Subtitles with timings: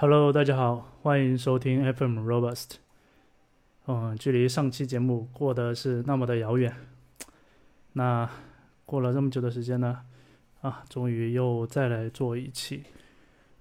[0.00, 2.76] Hello，大家好，欢迎收听 FM Robust。
[3.86, 6.74] 嗯，距离上期节目过得是那么的遥远。
[7.92, 8.26] 那
[8.86, 10.00] 过了这么久的时间呢，
[10.62, 12.84] 啊，终于又再来做一期。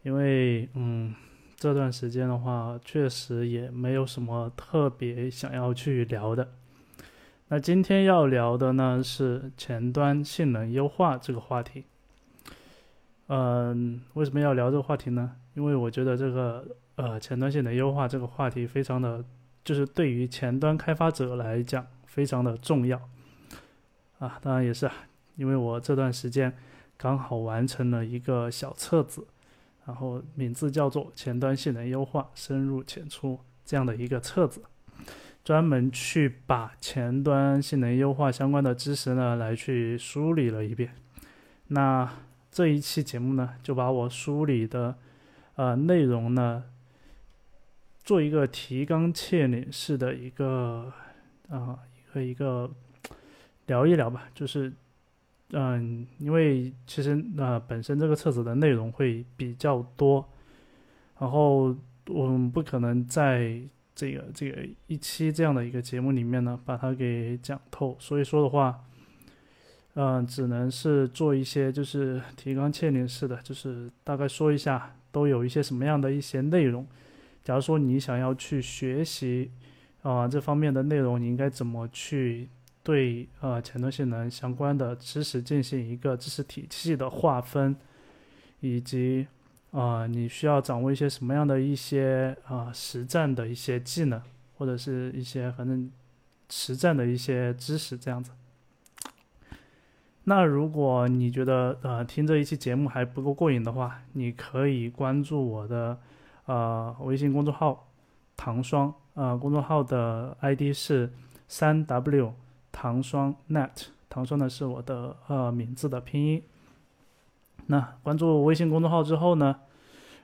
[0.04, 1.14] 因为，嗯，
[1.58, 6.54] 这段时间的话，确实也没有什么特别想要去聊的。
[7.50, 11.84] 那今天要聊的呢是前端性能优化这个话题。
[13.30, 15.36] 嗯，为什么要聊这个话题呢？
[15.54, 16.66] 因为我觉得这个
[16.96, 19.24] 呃前端性能优化这个话题非常的，
[19.64, 23.00] 就是对于前端开发者来讲非常的重要
[24.18, 24.40] 啊。
[24.42, 24.94] 当然也是啊，
[25.36, 26.52] 因为我这段时间
[26.98, 29.28] 刚好完成了一个小册子，
[29.86, 34.64] 然后名字叫做《前端性能优化深入浅出》这样的一个册子，
[35.44, 40.96] 专门去把前端性能优化相关的知识呢来去梳理了一遍。
[41.68, 42.12] 那
[42.52, 44.96] 这一期节目呢，就把我梳理的，
[45.56, 46.64] 呃，内容呢，
[48.04, 50.92] 做一个提纲挈领式的一个，
[51.48, 52.72] 啊，一个一个
[53.68, 54.28] 聊一聊吧。
[54.34, 54.74] 就是，
[55.52, 60.28] 嗯，因为其实呃，本身这个册子的内容会比较多，
[61.20, 61.76] 然后
[62.08, 63.62] 我们不可能在
[63.94, 67.96] 这个这个一期这样的一个节目里面呢，把它给讲透。
[68.00, 68.84] 所以说的话。
[69.96, 76.88] 嗯，只能是做一些就是提纲挈领式的，就是大概说一下都有一些什么样的一些内容。
[77.44, 79.52] 假如说你想要去学习
[80.04, 82.48] 啊这方面的内容，你应该怎么去
[82.84, 87.76] 对呃前端性能相关的知识进行一个知识体系的划分，
[88.62, 89.28] 以及
[89.72, 94.22] 啊你需要掌握一些什么样的一些啊实战的一些技能，
[94.58, 95.92] 或者是一些反正
[96.50, 98.32] 实战的一些知识这样子。
[100.30, 105.98] 那如果你觉得呃听这一期节目还不够过瘾的话，你可以关注我的
[106.46, 107.88] 呃微信公众号
[108.38, 111.12] 糖霜，呃公众号的 ID 是
[111.48, 112.32] 三 W
[112.72, 116.44] 糖霜 net，糖霜呢是我的呃名字的拼音。
[117.66, 119.56] 那关注微信公众号之后呢，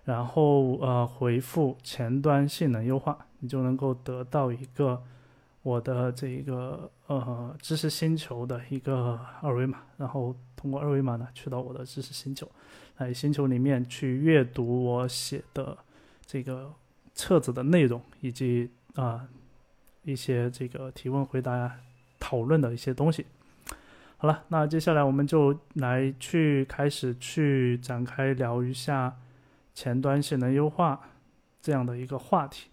[0.03, 5.01] 然后呃回复前端性能优化，你就能够得到一个。
[5.65, 12.47] 我的这一个呃知识星球的一个二维码，然后通过二维码呢去到我的知识星球，
[12.95, 15.75] 在星球里面去阅读我写的
[16.23, 16.71] 这个
[17.15, 19.27] 册子的内容，以及啊
[20.03, 21.79] 一些这个提问回答
[22.19, 23.25] 讨论的一些东西。
[24.17, 29.17] 好了，那接下来我们就来去开始去展开聊一下
[29.73, 31.09] 前端性能优化
[31.59, 32.69] 这样的一个话题。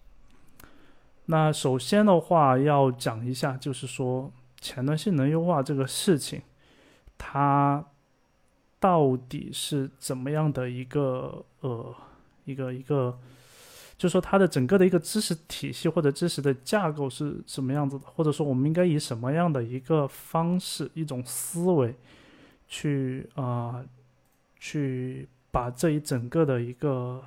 [1.32, 6.42] 那首先的话要讲一下，就是说前端性能优化这个事情，
[7.16, 7.82] 它
[8.78, 11.94] 到底是怎么样的一个呃
[12.44, 13.18] 一个一个，
[13.96, 21.94] 就说它的整个的一个知识体系或者知识的架构是什么样子的，或者说我们应该以什么样的一个方式、一种思维
[22.68, 23.82] 去啊
[24.60, 27.24] 去把这一整个的一个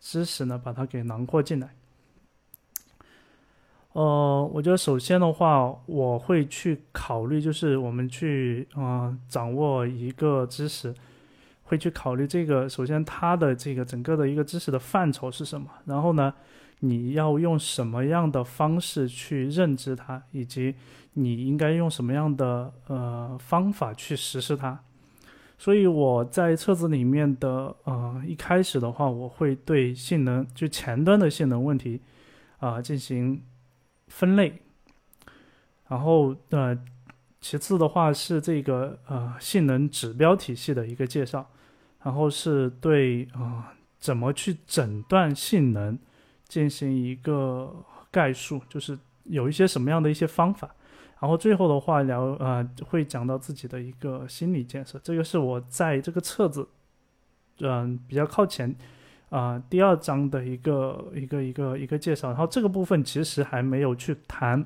[0.00, 1.74] 知识呢，把它给囊括进来。
[3.94, 10.94] 呃，我觉得首先的话，我会去考虑，就是我们去啊掌握一个知识，
[11.64, 12.68] 会去考虑这个。
[12.68, 15.68] 首先，它的这个整个的一个知识的范畴是什么？
[15.86, 16.32] 然后呢，
[16.80, 20.74] 你要用什么样的方式去认知它，以及
[21.14, 24.78] 你应该用什么样的呃方法去实施它。
[25.56, 32.00] 所以我在册子里面的呃一开始的话，我会对性能就前端的性能问题
[32.58, 33.42] 啊进行。
[34.08, 34.60] 分类，
[35.88, 36.76] 然后呃，
[37.40, 41.48] 其次的话是这个呃性能指标体系的一个介绍，
[42.02, 45.98] 然后是对啊怎么去诊断性能
[46.46, 47.74] 进行一个
[48.10, 50.74] 概述，就是有一些什么样的一些方法，
[51.20, 56.68] 然后最后的话聊呃会讲到自己的一个心理建设，这个是我在这个册子
[57.60, 58.74] 嗯比较靠前。
[59.30, 64.64] 啊，第二章的一个一个一个一个介绍，然后这个部分其实还没有去谈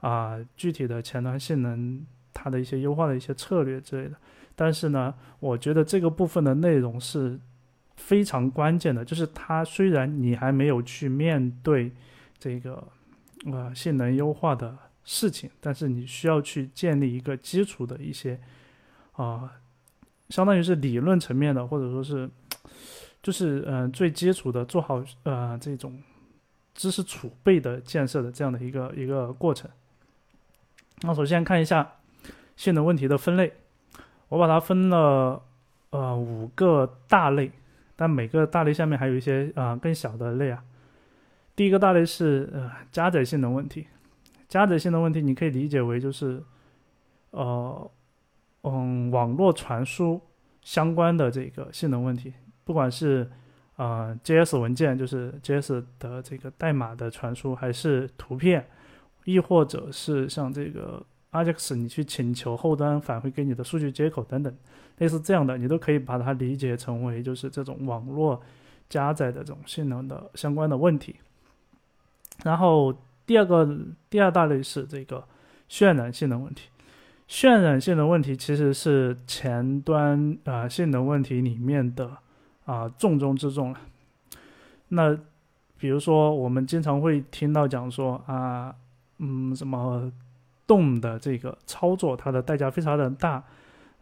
[0.00, 2.04] 啊具体的前端性能
[2.34, 4.14] 它的一些优化的一些策略之类的。
[4.54, 7.40] 但是呢，我觉得这个部分的内容是
[7.96, 11.90] 非常关键的，就是它虽然你还没有去面对
[12.38, 12.86] 这个
[13.46, 18.38] 呃性能优化的事情，但是你需要去建立一个基础的一些
[19.12, 19.50] 啊，
[20.28, 22.28] 相当于是理论层面的，或者说是。
[23.22, 26.00] 就是嗯，最基础的做好呃这种
[26.74, 29.68] 知识储备的建设的这样的一个一个过程。
[31.02, 31.96] 那首先看一下
[32.56, 33.52] 性能问题的分类，
[34.28, 35.42] 我把它分了
[35.90, 37.50] 呃五个大类，
[37.96, 40.64] 但每个大类下面还有一些啊更小的类啊。
[41.54, 43.86] 第一个大类是呃加载性能问题，
[44.48, 46.42] 加载性能问题你可以理解为就是
[47.30, 47.90] 呃
[48.62, 50.20] 嗯网络传输
[50.62, 52.32] 相关的这个性能问题，
[52.68, 53.26] 不管是
[53.76, 58.62] 呃 JS 文件，就是 JS 的这个代码的传输，还是图片，
[59.24, 64.54] 亦或者是像这个 Ajax 你去请求后端返回给你的数据接口等等，
[64.98, 68.38] 类似这样的，你都可以把它理解成为就是这种网络
[68.90, 71.16] 加载的这种性能的相关的问题。
[72.44, 72.94] 然后
[73.24, 73.66] 第二个
[74.10, 75.24] 第二大类是这个
[75.70, 76.68] 渲染性能问题，
[77.26, 82.18] 渲染性能问题其实是前端啊性能问题里面的
[82.68, 83.80] 啊重中之重了。
[84.88, 85.18] 那
[85.76, 88.74] 比如说我们经常会听到讲说啊，
[89.18, 90.12] 嗯，什么
[90.66, 93.42] 动的这个操作它的代价非常的大，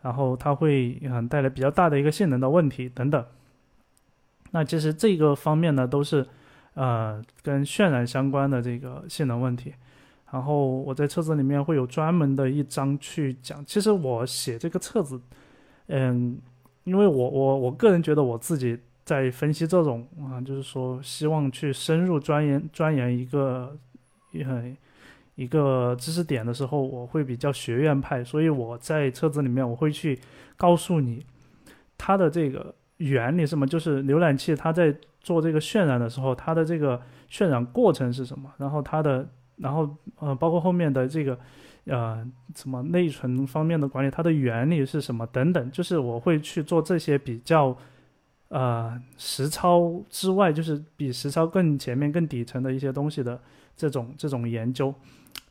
[0.02, 3.24] 然后它会嗯带来比较大的一个性能的问题等等。
[4.50, 6.26] 那其实这个方面呢都是。
[6.78, 9.72] 呃，跟渲染相关的这个性能问题，
[10.30, 13.64] 然后我在册子里面会有专门的一章去讲。
[13.64, 15.18] 其实我写这个册子，
[15.86, 16.38] 嗯，
[16.86, 23.76] 因为我我我个人觉得我自己在分析这种啊，就是说希望去深入钻研钻研一个
[24.32, 24.64] 呃
[25.34, 30.18] 一个知识点的时候，我会比较学院派，所以我在册子里面我会去
[30.56, 31.22] 告诉你
[31.98, 34.96] 它的这个原理什么，就是浏览器它在。
[35.26, 38.48] 做这个渲染的时候，它的这个渲染过程是什么？
[38.58, 41.36] 然后它的，然后呃，包括后面的这个，
[41.86, 42.24] 呃，
[42.54, 47.76] 什么内存方面的管理，它的原理是什么等等，就是我会去做这些比较，
[48.48, 53.40] 呃，实操之外，就是比实操更前面、更底层的一些东西的
[53.76, 54.94] 这种这种研究，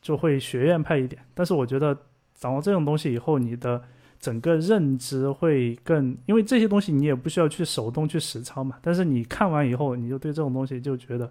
[0.00, 1.20] 就会学院派一点。
[1.34, 1.96] 但是我觉得
[2.34, 3.82] 掌握这种东西以后，你的。
[4.18, 8.78] 整个认知会更，因为这些东西你也不需要去手动去实操嘛。
[8.80, 11.30] 但是你看完以后，你就对这种东西就觉得，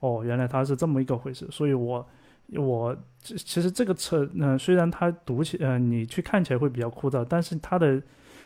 [0.00, 1.48] 哦，原来它是这么一个回事。
[1.50, 2.06] 所以，我
[2.56, 8.02] 我其实这个车，嗯，虽然它读起，嗯，你去看起来会比较枯燥，但是它的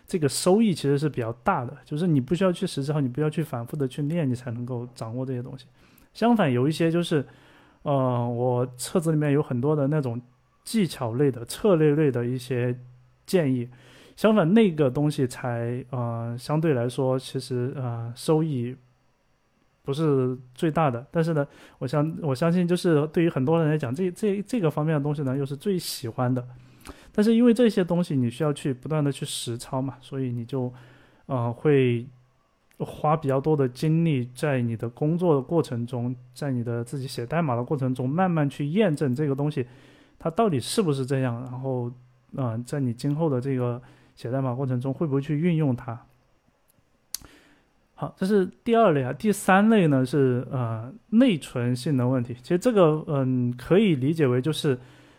[0.06, 1.76] 这个收益其实是比较大的。
[1.84, 5.66] 就是你不需要去实操，你不要去反复的去练，你才能够掌握这些东西。
[6.12, 7.24] 相反，有一些就是，
[7.82, 10.20] 呃，我册子里面有很多的那种
[10.64, 12.78] 技巧类的、策略类的一些。
[13.26, 13.66] 建议，
[14.16, 18.76] 相反那个东西才呃相对来说其实呃收益
[19.84, 21.46] 不是最大的，但是呢，
[21.78, 26.44] 我相我相信就是对于很多人来讲，这这这个方面的东西呢又是最喜欢的，
[27.12, 30.72] 但是因为这些东西你需要去不断的去实操嘛，所以你就
[31.26, 32.06] 呃会
[32.78, 39.66] 花比较多的精力在你的工作的过程中，在你的自己写代码的过程中，慢慢去验证这个东西
[40.18, 41.92] 它到底是不是这样，然后。
[42.36, 43.80] 啊，在你今后的这个
[44.16, 46.04] 写代码过程中，会不会去运用它？
[47.94, 49.12] 好，这是第二类啊。
[49.12, 52.34] 第三类呢是呃内存性能问题。
[52.42, 54.78] 其实这个嗯可以理解为就是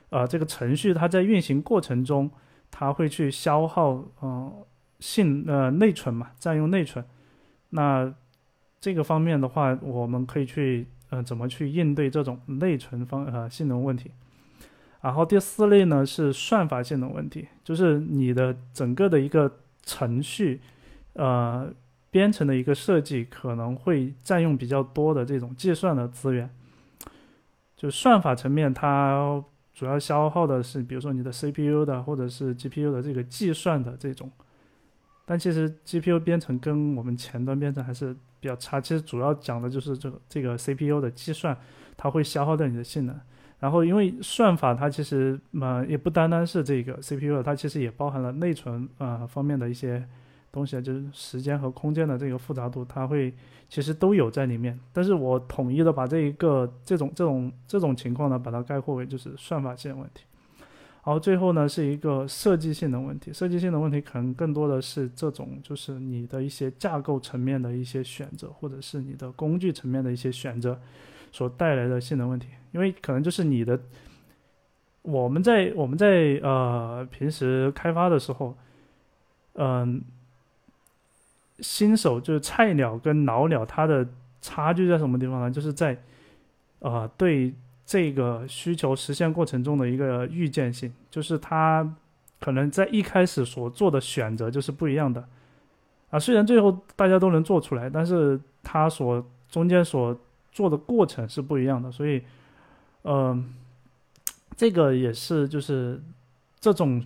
[0.09, 2.29] 呃这个程序它在运行过程中，
[2.69, 4.53] 它会去消耗嗯
[4.99, 7.03] 性呃内存嘛，占用内存。
[7.69, 8.13] 那
[8.81, 14.11] 这个方面的话，我们可以去呃怎么去应对这种内存方呃性能问题？
[15.01, 20.59] 然后第四类呢是算法性能问题，就是你的整个的一个程序，
[21.13, 21.71] 呃，
[22.15, 26.49] 编程的一个设计可能会占用比较多的这种计算的资源。
[27.75, 29.43] 就算法层面，它
[29.73, 34.31] 主要消耗的是，比如说你的 CPU 的或者是 GPU 的这个计算的这种。
[35.25, 41.57] 但其实 GPU 编程跟我们前端编程还是比较差，其实主要讲的就是这个这个 CPU 的计算，
[41.97, 43.19] 它会消耗掉你的性能。
[43.59, 50.07] 然后，因为算法它其实嘛也不单单是这个 CPU，它其实也包含了内存啊方面的一些
[50.55, 53.33] 东西啊，就是时间和空间的这个复杂度，它会
[53.67, 54.79] 其实都有在里面。
[54.93, 60.23] 但是我统一的把这一个这种这种这种情况呢，把它概括为就是算法性问题。
[61.03, 70.79] 然后最后呢是一个设计性的问题，设计性的问题可能更多的是这种就是你的一些架构层面的一些选择，或者是你的工具层面的一些选择。
[71.31, 73.77] 所带来的性能问题，因为可能就是你的，
[75.01, 78.55] 我们在我们在呃平时开发的时候，
[79.55, 80.01] 嗯，
[81.59, 84.07] 新手就是菜鸟跟老鸟，它的
[84.41, 85.49] 差距在什么地方呢？
[85.51, 85.97] 就是在
[86.79, 87.53] 呃对
[87.85, 91.95] 这个需求实现过程中的一个预见性，就是他
[92.39, 95.27] 可能在一开始所做的选择就是不一样的
[96.09, 96.19] 啊。
[96.19, 100.19] 虽然最后大家都能做出来，但是他所中间所
[100.51, 102.21] 做的过程是不一样的，所以，
[103.03, 103.53] 嗯，
[104.55, 106.01] 这个也是就是
[106.59, 107.03] 这种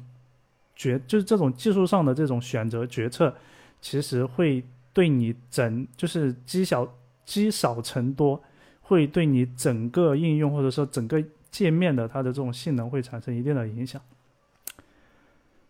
[0.75, 3.35] 决就是这种技术上的这种选择决策，
[3.81, 6.87] 其实会对你整就是积小
[7.25, 8.43] 积少成多，
[8.81, 14.01] 会对你整个应用或者说整个界面的它的这种性能会产生一定的影响。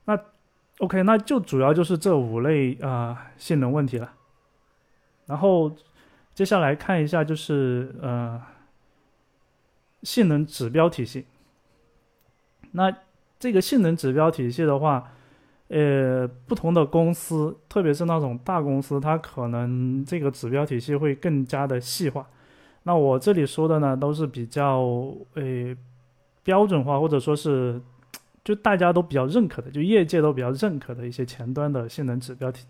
[0.06, 0.20] 那
[0.80, 4.14] OK，那就主要就是这五类啊性能问题了。
[5.26, 5.76] 然后
[6.34, 8.42] 接下来看一下就是呃
[10.04, 11.26] 性能指标体系。
[12.72, 12.96] 那
[13.40, 15.12] 这个性能指标体系的话，
[15.70, 22.28] 呃，不同的公司，特别是那种大公司，它可能这个指标体系会更加的细化。
[22.84, 24.80] 那我这里说的呢，都是比较
[25.36, 25.76] 呃
[26.44, 27.82] 标准化，或者说是
[28.44, 32.66] 就大家都比较认可的，就业界都比较认可的一些前端的性能指标体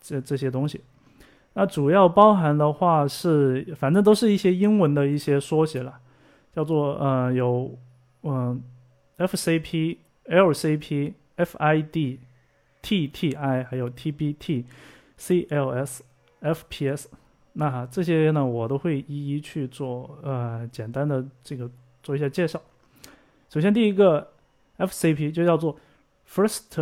[0.00, 0.80] 这这些东西。
[1.54, 5.94] 那主要包含的话是，反正都是一些英文的一些缩写了，
[6.52, 7.76] 叫做呃有
[8.22, 8.62] 嗯。
[9.16, 12.18] FCP、LCP、FID、
[12.84, 14.64] TTI 还有 TBT、
[15.18, 16.00] CLS、
[16.42, 17.06] FPS，
[17.54, 21.70] 那这些呢，我都会一一去做呃简单的这个
[22.02, 22.60] 做一下介绍。
[23.48, 24.28] 首先第一个
[24.76, 25.78] FCP 就叫做
[26.28, 26.76] First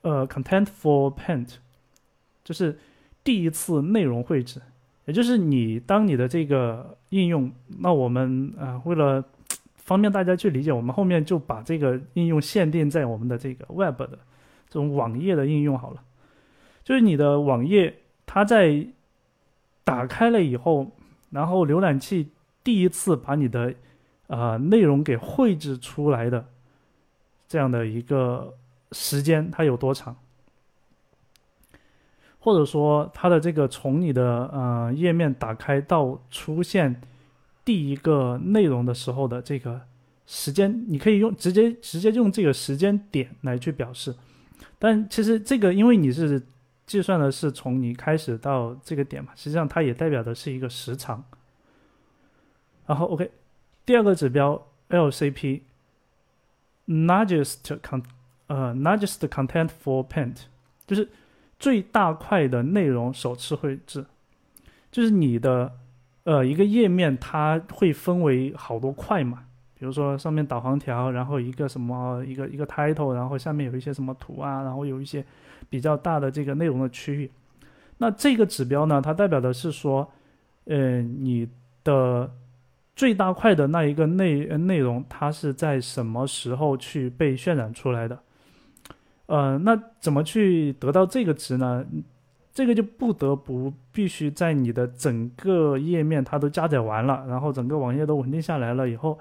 [0.00, 1.54] 呃 Content for Paint，
[2.42, 2.76] 就是
[3.22, 4.60] 第一次内容绘制，
[5.04, 9.24] 也就是你当你的这个应用，那我们啊为了
[9.76, 14.18] 方便大家去理解，我们后面就把这个应用限定在我们的这个 Web 的
[14.72, 16.02] 这种网页的应用好了。
[16.82, 18.86] 就是你的网页，它在
[19.84, 20.92] 打开了以后，
[21.30, 22.30] 然后浏览器
[22.64, 23.74] 第一次把你的
[24.28, 26.46] 呃内容给绘制出来的
[27.46, 28.54] 这样的一个
[28.92, 30.16] 时间，它有多长？
[32.38, 37.02] 或者说它的这个从你的呃页面打开到出现。
[37.64, 39.82] 第一个内容的时候的这个
[40.26, 44.12] 时间，你可以用直接直接用这个时间点来去表示，
[44.84, 46.42] 但其实这个因为你是
[46.86, 51.24] 计算的是从你开始到这个点嘛，实际上它也代表的是一个时长。
[52.86, 53.30] 然后 OK，
[53.86, 58.02] 第二个指标 LCP，largest con
[58.48, 60.38] 呃 largest content for paint，
[60.84, 61.08] 就是
[61.60, 64.04] 最大块的内容首次绘制，
[64.90, 65.78] 就是你的。
[66.24, 69.44] 呃，一个页面它会分为好多块嘛，
[69.82, 75.24] 比如说上面导航条，然后一个什么一个一个 title，然后下面有一些什么图啊，然后有一些
[75.68, 77.28] 比较大的这个内容的区域。
[77.98, 80.08] 那这个指标呢，它代表的是说，
[80.66, 81.48] 呃，你
[81.82, 82.30] 的
[82.94, 88.16] 最大块的那一个内内容，它是在什么时候去被渲染出来的？
[89.26, 91.84] 呃，那怎么去得到这个值呢？
[92.52, 99.18] 这个就不得不必须在你的整个页面它都加载完了，然后整个网页都稳定下来了以后，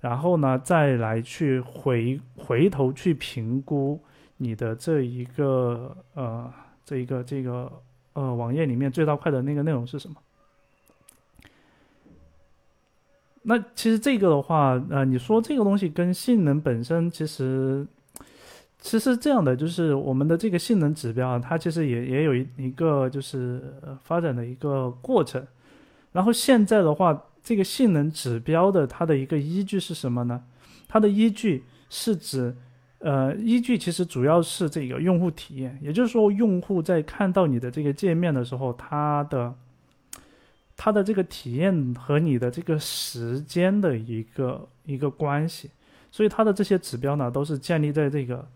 [0.00, 4.00] 然后呢再来去回回头去评估
[4.38, 6.52] 你的这一个呃
[6.84, 7.70] 这一个这个
[8.14, 10.16] 呃网页里面最大块的那个内容是什么？
[13.42, 17.86] 那其实这个的话，呃，你说这个东西跟性能本身其实。
[18.82, 23.62] 其实这样的就是我们的这个性能指标啊，它其实也也有一一个就是
[24.02, 25.46] 发展的一个过程。
[26.12, 30.44] 然后现在的话，这个性能指标的它的一个依据是什么呢？
[30.86, 32.54] 它的依据是指，
[33.00, 39.52] 呃，依据其实主要是这个用户体验，也就是说，用户在看到你的这个界面的时候，它的
[40.76, 45.70] 它的这个体验和你的这个时间的一个一个关系。
[46.12, 48.46] 所以它的这些指标呢，都是建立在这个。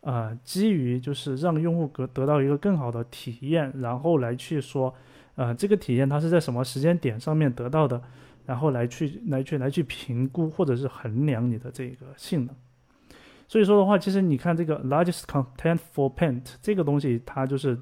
[0.00, 4.94] 呃，基于就是让用户得得到一个更好的体验，然后来去说，
[5.34, 8.00] 呃，这个体验它是在什么时间点上面得到的，
[8.48, 12.56] 然后来去来去来去评估或者是衡量你的这个性能。
[13.46, 17.78] 所以说的话，其实你看这个 largest content for paint 这个东西，它就是。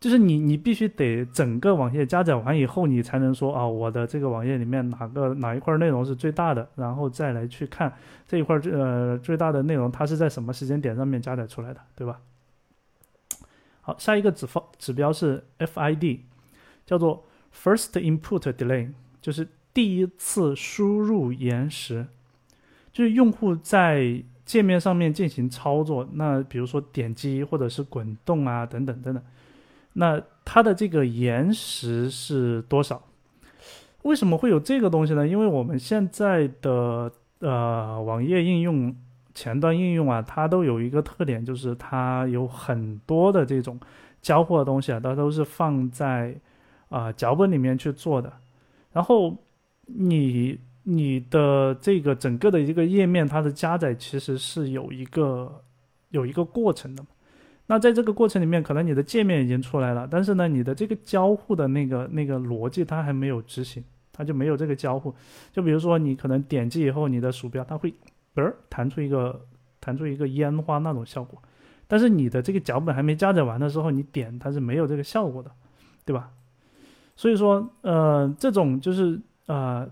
[0.00, 7.90] 就是你，你必须得整个网页加载完以后，你才能说啊，我的这个网页里面哪个哪一块内容是最大的，然后再来去看
[8.28, 12.20] 这一块最呃最大的内容，它是在什么时间点上面加载出来的，对吧？
[13.80, 16.20] 好，下一个指方指标是 FID，
[16.84, 17.24] 叫做
[17.54, 18.90] First Input Delay，
[19.24, 22.06] 就是第一次输入延时，
[22.92, 29.22] 就是用户在界面上面进行操作，那比如说点击或者是滚动啊等等等等。
[29.94, 33.02] 那它的这个延时是多少？
[34.02, 35.26] 为什么会有这个东西呢？
[35.26, 38.94] 因为我们现在的呃网页应用
[39.34, 43.80] 前端应用啊，它都有一个特点，就是它有很多的这种
[44.20, 46.34] 交互的东西啊，它都是放在
[46.90, 48.30] 啊脚本里面去做的。
[48.94, 49.36] 然后
[49.86, 55.62] 你你的这个整个的一个页面，它的加载其实是有一个
[56.10, 57.04] 有一个过程的。
[57.66, 63.82] 那在这个过程里面，可能你的界面已经出来了，但是呢，你的这个交互的那个那个逻辑它还没有执行，
[64.12, 65.14] 它就没有这个交互。
[65.50, 67.92] 就比如说你可能点击以后，你的鼠标它会
[68.34, 69.44] 嘣弹出一个
[69.80, 71.42] 弹出一个烟花那种效果，
[71.88, 75.50] 但是你的这个脚本还没加载完的时候，你点它是没有这个效果的，
[76.04, 76.30] 对吧？
[77.16, 79.88] 所以说，呃，这种就是呃，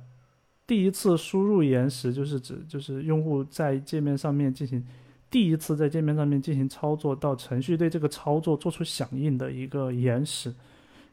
[0.66, 4.84] 第一次输入延时，就是指就是用户在界面上面进行。
[5.30, 10.54] 第一次在界面上面进行操作，到程序对这个操作做出响应的一个延时，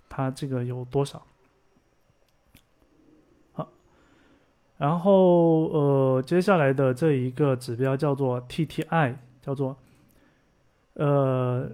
[0.09, 1.25] 它这个有多少？
[3.53, 3.69] 好，
[4.77, 9.77] 然后呃，接下来的这一个指标叫做 TTI，叫做
[10.95, 11.71] 呃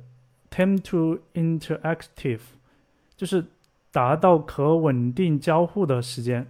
[0.51, 2.41] Time to Interactive，
[3.17, 3.43] 就是
[3.95, 6.45] 达到可稳定交互的时间。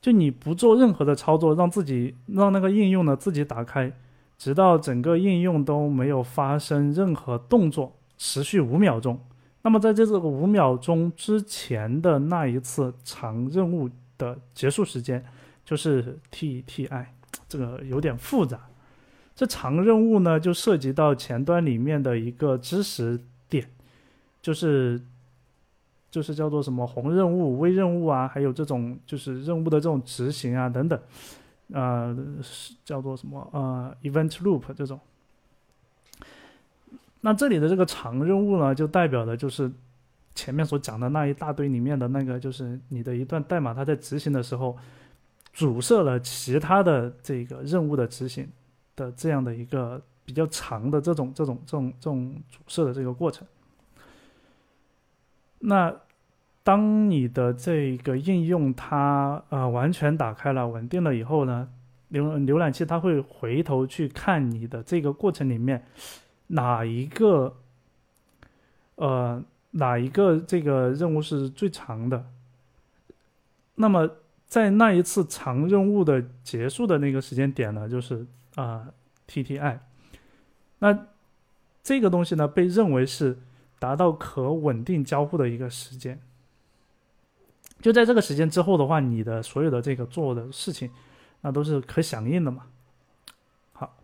[0.00, 3.92] 就你不做任何的操作，让自己让那个应用呢自己打开。
[4.36, 9.20] 直到整个应用都没有发生任何动作，持续五秒钟。
[9.62, 15.24] 那么在这这个五秒钟之前的那一次长任务的结束时间，
[15.64, 17.06] 就是 TTI。
[17.48, 18.58] 这个有点复杂。
[19.36, 23.70] 这长任务呢，就涉及到前端里面的一个知识点，
[24.42, 25.00] 就是
[26.14, 30.96] 就是叫做什么红任务、微任务啊，还有这种就是任务的这种执行啊等等。
[31.72, 32.16] 呃，
[32.84, 33.50] 叫做什么？
[33.52, 35.00] 呃，event loop 这种。
[37.22, 39.68] 那这里的这个长任务呢，就代表的就是
[40.36, 44.78] 前面所讲的那一大堆里面的那个，就是你的一段代码，它在执行的时候
[45.52, 48.48] 阻塞了其他的这个任务的执行
[48.94, 53.44] 的这样的一个比较长的这种这种这种这种阻塞的这个过程。
[55.58, 55.92] 那。
[56.64, 61.68] 当你的这个应用它呃完全打开了、稳定了以后呢，
[62.10, 65.84] 浏浏览器它会回头去看你的这个过程里面
[66.46, 67.58] 哪一个
[68.94, 72.24] 呃哪一个这个任务是最长的。
[73.74, 74.08] 那么
[74.46, 78.88] 在那一次长任务的结束的那个时间点呢，就是啊
[79.28, 79.80] TTI。
[80.78, 81.06] 那
[81.82, 83.38] 这个东西呢被认为是
[83.78, 86.18] 达到可稳定交互的一个时间。
[87.84, 90.90] 就在这个时间之后的话，你的所有的这个做的事情，
[91.42, 92.62] 那都是可响应的嘛。
[93.74, 93.94] 好，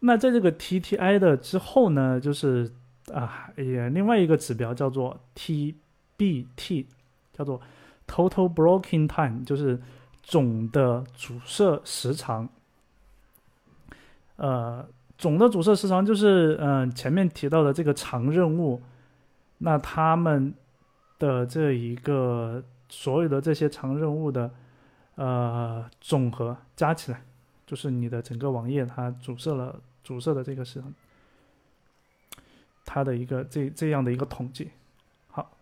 [0.00, 2.70] 那在这个 TTI 的之后呢，就是
[3.10, 6.84] 啊，也另外一个指标叫做 TBT，
[7.32, 7.62] 叫做
[8.06, 9.80] Total Blocking Time，就是
[10.22, 12.46] 总的阻塞时长。
[14.36, 18.82] 呃，总的阻塞时长就是嗯前面提到的这个长任务，
[19.56, 20.52] 那他们
[21.18, 22.62] 的这一个。
[22.94, 24.50] 所有的这些长任务的，
[25.14, 27.22] 呃，总和加起来，
[27.66, 30.84] 就是你的整个网页它阻塞了阻塞的这个是
[32.84, 34.68] 它的一个这这样的一个统计。
[35.28, 35.52] 好，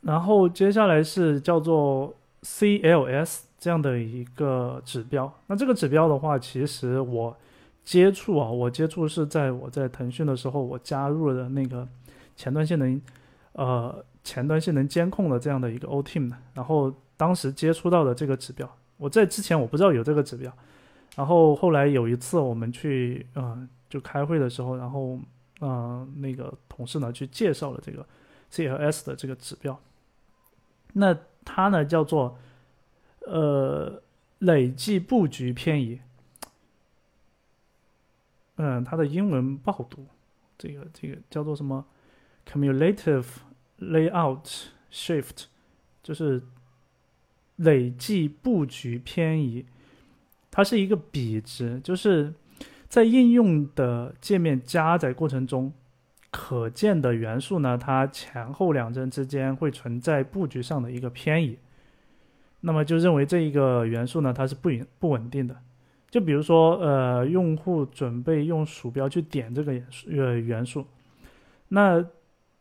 [0.00, 5.32] 然后接下来是叫做 CLS 这样的一个指标。
[5.46, 7.36] 那这个指标的话，其实我
[7.84, 11.86] 接触啊，我接触是在我在腾讯的时候，我加入了那个
[12.34, 13.00] 前端性能，
[13.52, 14.04] 呃。
[14.26, 20.52] 前端性能监控的这样的一个 O Team 的，然后当时接触到的这个指标，我在之前我不知道有这个指标，
[21.14, 25.20] 然后后来有一次我们去呃就开会的时候，然后
[25.60, 28.04] 呃那个同事呢去介绍了这个
[28.50, 29.80] CLS 的这个指标，
[30.94, 32.36] 那它呢叫做
[33.20, 34.02] 呃
[34.40, 36.00] 累计布局偏移，
[38.56, 40.04] 嗯，它的英文不好读，
[40.58, 41.86] 这个这个叫做什么
[42.44, 43.24] cumulative。
[43.78, 45.44] Layout shift
[46.02, 46.42] 就是
[47.56, 49.66] 累计布局偏移，
[50.50, 52.32] 它是一个比值，就是
[52.88, 55.70] 在应用的界面加载过程中，
[56.30, 61.58] 可见的元素呢，它前后两帧之间会存在布局上的一个偏移，
[62.62, 65.54] 那么就认为这一个元素呢，它是不稳不稳定的。
[66.08, 70.86] 就比如说，呃，用户准备用鼠标去点这个元素，呃，元素，
[71.68, 72.02] 那。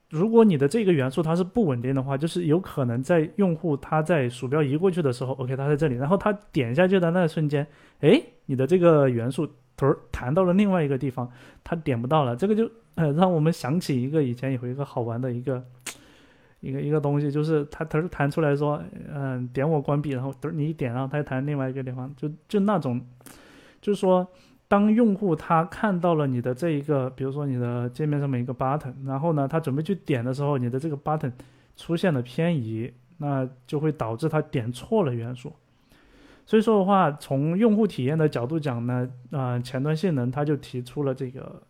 [0.10, 7.66] 如果你的这个元素它是不稳定的话，就是有可能在用户他在鼠标移过去的时候，OK，他在这里，然后他点下去的那一瞬间，
[8.02, 11.30] 哎，你的这个元素头弹到了另外一个地方，
[11.64, 12.36] 他点不到了。
[12.36, 15.64] 这个就呃让我们想起一个以前有一个好玩的一个
[16.60, 23.02] 一个一个东西，就是它头弹出来说，嗯，点我关闭，然后头你一点，然后它弹另外一个地方，就就那种，
[23.82, 24.28] 就是说。
[24.68, 31.32] 当用户他看到了你的这一个，比如说你的界面上面一个 button，然后呢，他准备去点的时候，你的这个 button
[31.76, 35.54] 出现了偏移，那就会导致他点错了元素。
[36.48, 41.62] 所以说的话，从用户体验的角度讲呢，啊，前端性能它就提出了这个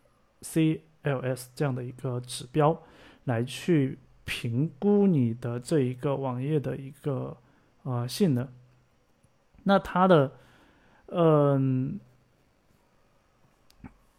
[0.42, 2.78] CLS 这样的一个指标
[3.24, 7.36] 来去评估你的这一个网页的一个
[7.84, 8.46] 呃性能。
[9.62, 10.30] 那它的，
[11.06, 11.98] 嗯，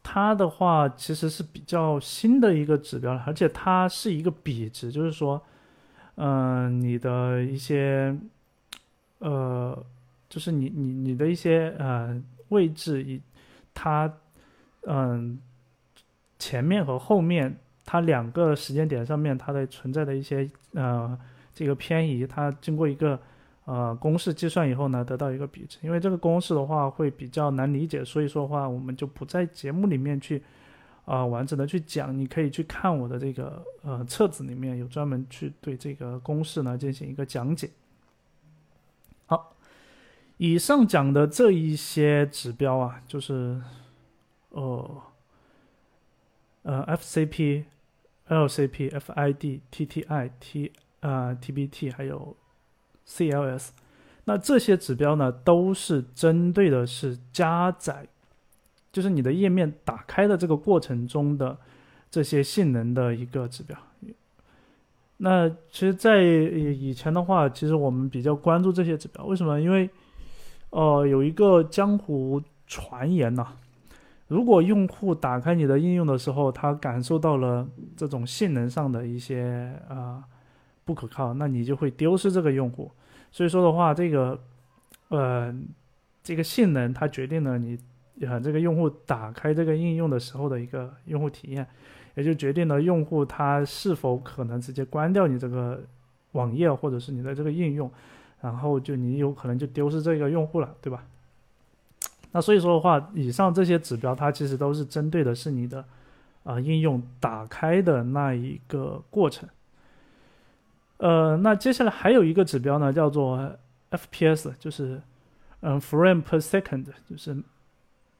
[0.09, 5.41] 它的话其实是比较新的一个指标了，而且它是一个比值，就是说，
[6.15, 8.17] 嗯，你的一些，
[9.19, 9.77] 呃，
[10.29, 12.17] 就是你你你的一些呃
[12.47, 13.21] 位置以
[13.73, 14.09] 它，
[14.83, 15.37] 嗯，
[16.39, 21.19] 前面和后面它两个时间点上面它的存在的一些呃
[21.53, 23.19] 这个偏移，它经过一个。
[23.67, 25.77] 呃，公式计算以后呢，得到一个比值。
[25.81, 30.41] 因为这个公式的话会比较难理解，所以说的话我们就不在节目里面去，
[31.03, 32.17] 啊，完整的去讲。
[32.17, 37.69] 你可以去看我的这个呃册子里面有专门去对这个公式呢进行一个讲解。
[39.25, 39.57] 好，
[40.37, 43.61] 以上讲的这一些指标啊，就是
[44.51, 45.01] 呃
[46.61, 47.65] 呃 FCP、
[48.29, 52.37] LCP、FID、TTI、T 啊 TBT 还有。
[53.07, 53.69] CLS，
[54.25, 58.05] 那这些指标呢，都是针对的是加载，
[58.91, 61.57] 就是你的页面打开的这个过程中的
[62.11, 63.77] 这些性能的一个指标。
[65.17, 69.59] 那其实，在以前的话，其实我们比较关注这些指标，为什么？
[69.59, 69.89] 因为，
[70.69, 73.47] 呃，有一个江湖传言呐，
[74.27, 77.65] 如果用户打开你的应用的时候，他感受到了
[77.95, 80.23] 这种性能上的一些啊。
[80.87, 82.89] 不可靠，那你就会丢失这个用户。
[83.29, 84.39] 所以说的话，这个，
[85.09, 85.53] 呃，
[86.23, 87.77] 这个性能它决定了你，
[88.21, 91.67] 呃，这个用户打开这个应用的时候的一个用户体验，
[92.15, 95.83] 也就决定了用户他是否可能直接关掉你这个
[96.31, 97.91] 网页或者是你的这个应用，
[98.39, 101.03] 然后就你有可能就丢失这个用户了，对吧？
[102.31, 105.83] 那所以说的话，以上这些指标它其实都是针对的是你的，
[106.43, 109.47] 啊，应用打开的那一个过程。
[110.97, 113.55] 呃，那接下来还有一个指标呢，叫做
[113.91, 114.99] FPS，就是
[115.59, 117.37] 嗯，frame per second，就是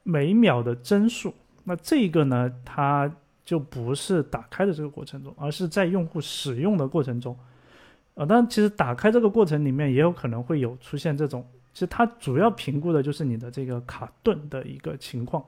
[0.04, 1.34] 每秒的帧数。
[1.64, 3.12] 那这个呢，它
[3.44, 7.36] 就不是打开的这个过程中，而是在用户使用的过程中。
[8.14, 15.44] 呃，当然，其实打开这个过程里面也有可能会有出现这种，其实它主要评估的就是你的这个卡顿的一个情况。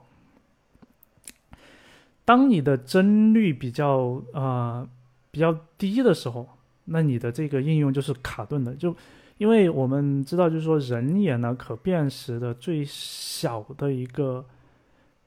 [2.24, 4.88] 当你的帧率比较呃
[5.30, 6.48] 比较低的时候。
[6.92, 8.94] 那你的这个应用就是卡顿的，就
[9.38, 14.44] 因为我们知道，就是说人眼呢可辨识的最小的一个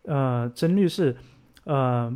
[0.04, 1.16] 呃帧率是
[1.64, 2.14] 呃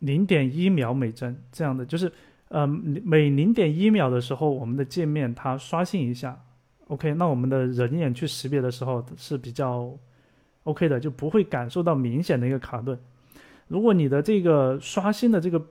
[0.00, 2.10] 零点一秒每帧这样的，就是
[2.48, 6.36] 呃每零点一秒的时候，我们的界面它刷新一下
[6.88, 9.96] ，OK，那我们的人眼去识别的时候是比较
[10.64, 12.98] OK 的，就不会感受到明显的一个卡顿。
[13.68, 15.64] 如果你的这个刷新的这个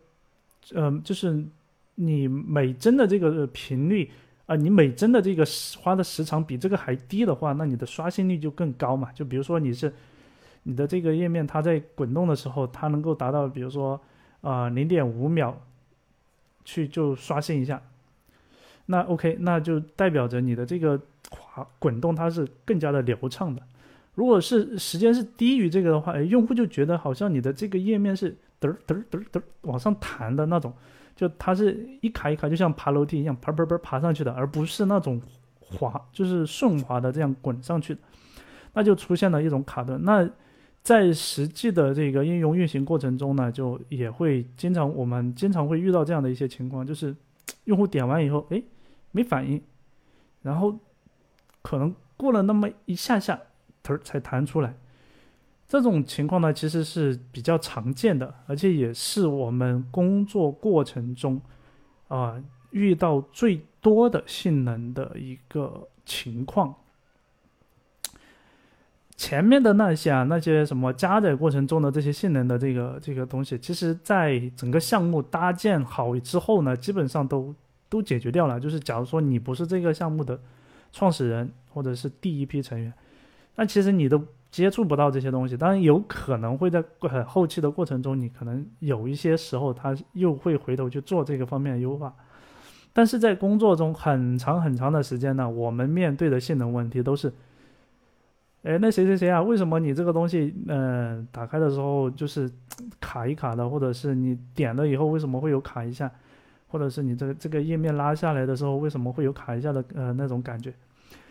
[0.73, 1.45] 嗯就是。
[2.01, 4.09] 你每帧的这个频率
[4.45, 5.45] 啊，你每帧的这个
[5.79, 9.11] 花的时长比这个还低的话，那你的刷新率就更高嘛。
[9.11, 9.93] 就比如说你是
[10.63, 13.99] 你的这个页面，它在滚动的时候，它能够达到，比如说
[14.39, 15.61] 啊零点五秒
[16.63, 17.81] 去就刷新一下，
[18.85, 20.97] 那 OK，那就代表着你的这个
[21.29, 23.61] 滑滚动它是更加的流畅的。
[24.15, 28.31] 如果是时间是低于这个的话，哎，用户就觉得好像你的这个页面是
[28.61, 30.73] 嘚嘚嘚嘚往上弹的那种。
[31.19, 35.21] 就它是一卡一卡，就像爬楼梯一样，爬爬爬爬上去的，而不是那种
[35.59, 37.99] 滑，就是顺滑的这样滚上去的，
[38.71, 39.99] 那就出现了一种卡顿。
[40.01, 40.29] 那
[40.81, 47.13] 在实际的这个应用运行过程中呢，就也会经常我们经常会遇到这样的一些情况，就是
[47.65, 48.63] 用户点完以后，哎，
[49.11, 49.61] 没反应，
[50.41, 50.79] 然后
[51.61, 53.37] 可能过了那么一下下，
[53.83, 54.73] 头才弹出来。
[55.69, 61.39] 这种情况呢，其实是比较常见的，而且也是我们工作过程中，
[62.07, 66.73] 啊，遇到最多的性能的一个情况。
[69.15, 77.53] 前面的那些啊，那些什么加载过程中的这些性能的这个这个东西，其实在整个项目搭建好之后呢，基本上都
[77.87, 78.59] 都解决掉了。
[78.59, 80.41] 就是假如说你不是这个项目的
[80.91, 82.91] 创始人或者是第一批成员，
[83.55, 84.25] 那其实你都。
[84.51, 92.11] 接触不到这些东西，当然有可能会在很后期的过程中，你可能有一些时候他又会回头去做这个方面的优化，
[92.91, 97.31] 但是在工作中很长很长的时间呢，我们面对的性能问题都是，
[98.63, 102.51] 哎，那谁谁谁啊，为什么你这个东西，嗯，打开的时候就是
[102.99, 106.11] 卡一卡的，或者是你点了以后为什么会有卡一下，
[106.67, 110.73] 或者是你这个这个页面拉下来的时候为什么会有卡一下的，呃，那种感觉，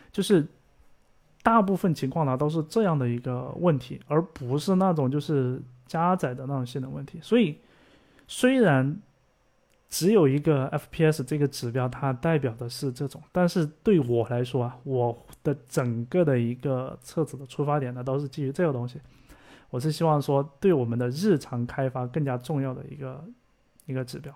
[0.09, 0.47] 就是。
[1.41, 7.19] 大部分情况呢都是这样的一个问题，而不是那种就是加载的那种性能问题。
[7.21, 7.57] 所以
[8.27, 8.99] 虽然
[9.89, 18.99] 只有一个 FPS 这个指标，它代表的是这种，但是对我来说啊，我的整个的一个册子的出发点呢，都是基于这个东西。
[19.71, 23.23] 我是希望说，对我们的日常开发更加重要的一个
[23.85, 24.33] 一个指标。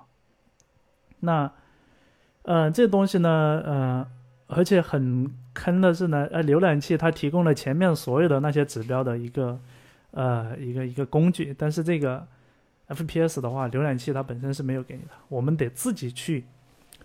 [1.19, 1.51] 那，
[2.43, 4.07] 呃，这东西呢，呃，
[4.47, 9.59] 而且很坑的是呢，呃，浏览器它提供了前面所有的那些指标的一个，
[10.11, 12.27] 呃，一个一个工具，但是这个
[12.89, 16.45] FPS 的话，浏览器它本身是没有给你的，我们得自己去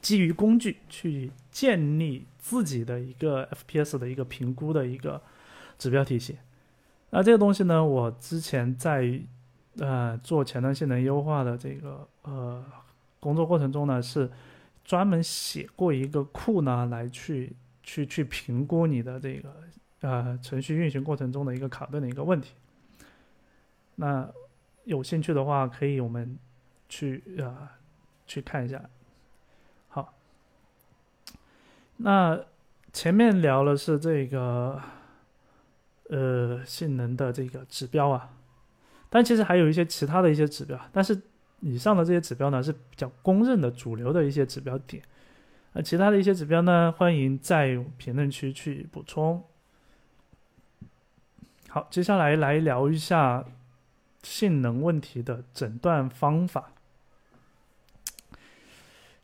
[0.01, 5.20] 基于工具去建立自己的一个 FPS 的一个评估的一个
[5.79, 6.37] 指标体系。
[7.11, 9.20] 那这个东西呢，我之前在
[9.79, 12.64] 呃做前端性能优化的这个呃。
[13.20, 14.31] 工作过程中呢，是
[14.88, 19.55] 专门写过一个库呢，来去去去评估你的这个
[20.01, 22.55] 呃程序运行过程中的一个卡顿的一个问题。
[23.96, 24.27] 那
[24.85, 26.38] 有兴趣的话，可以我们
[26.88, 27.68] 去呃
[28.27, 28.83] 去看一下。
[29.88, 30.14] 好，
[31.98, 32.40] 那
[32.90, 34.81] 前面聊了是这个
[36.09, 38.31] 呃性能的这个指标啊，
[39.11, 41.20] 但其实还有一些其他的一些指标，但是。
[41.61, 45.03] 以上的这些指标呢是比较公认的主流的一些指标点，
[45.73, 49.42] 那其他的一些指标呢，欢迎在评论区去补充。
[51.68, 53.44] 好，接下来来聊一下
[54.23, 56.71] 性能问题的诊断方法，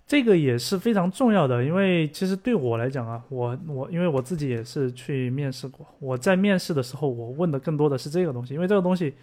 [0.06, 9.14] 这个也是非常重要的，因为其实对我来讲啊，我我因为我自己也是去面试过，我在面试的时候，我问的更多的是这个东西，因为这个东西。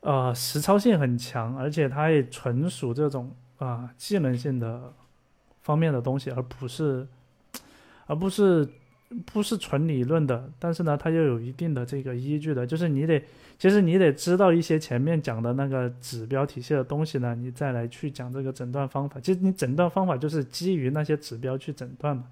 [0.00, 4.92] 呃，实操性很强，而且它也纯属这种啊技能性的
[5.60, 7.04] 方面的东西，而不是，
[8.06, 8.66] 而不是
[9.26, 10.50] 不是纯理论的。
[10.58, 13.20] 但是呢，它又有一定的这个依据的，就是你得，
[13.58, 19.18] 其实你得知道一些前面讲的那个指标体系的东西呢，你再来去讲这个诊断方法。
[19.18, 22.24] 其实你诊断方法就是基于那些指标去诊断嘛，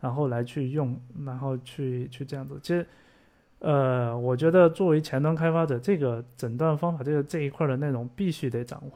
[0.00, 2.58] 然后来去用，然后去去这样子。
[2.62, 2.86] 其实。
[3.60, 8.92] 呃，我觉得作为前端开发者，这个诊断方法这个这一块的内容必须得掌握，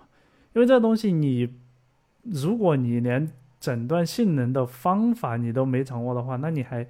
[0.54, 1.48] 因为这东西你，
[2.22, 6.86] 如果你连诊断性能的方法你都没掌握的话，那你还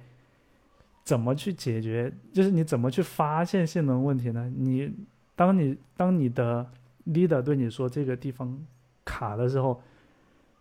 [1.03, 2.11] 怎么去解决？
[2.31, 4.49] 就是你怎么去发现性能问题呢？
[4.55, 4.93] 你
[5.35, 6.65] 当你当你的
[7.07, 8.57] leader 对你说这个地方
[9.03, 9.81] 卡的时候，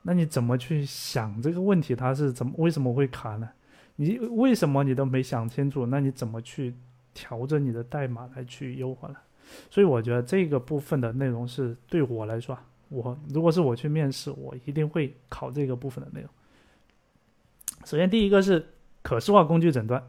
[0.03, 1.95] 那你怎么去想这个问题？
[1.95, 3.49] 它是怎么为什么会卡呢？
[3.95, 5.87] 你为什么你都没想清楚？
[5.87, 6.75] 那你怎么去？
[7.15, 9.15] 调整你的代码来去优化了，
[9.71, 16.29] 所以我觉得这个部分的内容是对我来说，我如果是我去面试，我一定会考这个部分的内容。
[17.85, 18.67] 首先，第一个是
[19.03, 20.03] 可视化工具诊断，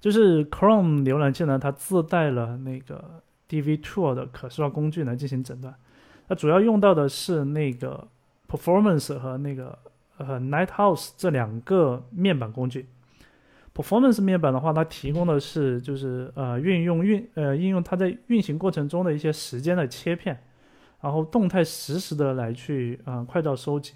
[0.00, 5.74] 就是 Chrome 浏览器呢，它自带了那个 DVTool 的可视化工具来进行诊断，
[6.26, 8.08] 它主要用到的是那个
[8.48, 9.78] Performance 和那个
[10.16, 12.86] 呃 Nighthouse 这两个面板工具。
[13.74, 20.38] Performance 面板的话，它提供的是就是呃运用运呃应用它在运行过程中的一些时间的切片，
[21.00, 23.94] 然后动态实时的来去啊快照收集。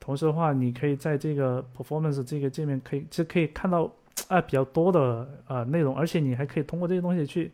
[0.00, 3.92] 同时的话，你可以在这个 Performance 这个界面可以其实可以看到
[4.28, 7.52] 啊比较多的啊内容，而且你还可以通过这些东西去